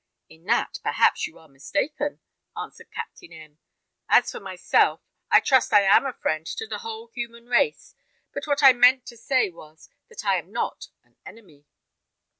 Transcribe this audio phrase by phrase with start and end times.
[0.29, 2.21] "In that, perhaps, you may be mistaken,"
[2.57, 3.59] answered Captain M.
[4.09, 7.93] "As for myself, I trust I am a friend to the whole human race;
[8.33, 11.67] but what I meant to say was, that I am not an enemy."